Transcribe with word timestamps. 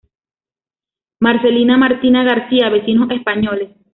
Marcelina 1.19 1.77
Martina 1.77 2.23
García, 2.23 2.69
vecinos 2.71 3.11
españoles. 3.11 3.69